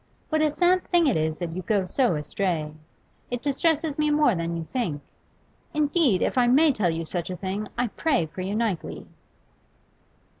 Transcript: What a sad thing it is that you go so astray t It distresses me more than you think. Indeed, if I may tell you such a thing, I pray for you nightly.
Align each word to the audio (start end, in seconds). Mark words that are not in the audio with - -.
What 0.29 0.41
a 0.41 0.49
sad 0.49 0.83
thing 0.87 1.05
it 1.05 1.15
is 1.15 1.37
that 1.37 1.55
you 1.55 1.61
go 1.61 1.85
so 1.85 2.15
astray 2.15 2.71
t 2.73 2.77
It 3.35 3.43
distresses 3.43 3.99
me 3.99 4.09
more 4.09 4.33
than 4.33 4.57
you 4.57 4.65
think. 4.73 4.99
Indeed, 5.75 6.23
if 6.23 6.39
I 6.39 6.47
may 6.47 6.71
tell 6.71 6.89
you 6.89 7.05
such 7.05 7.29
a 7.29 7.37
thing, 7.37 7.67
I 7.77 7.85
pray 7.85 8.25
for 8.25 8.41
you 8.41 8.55
nightly. 8.55 9.05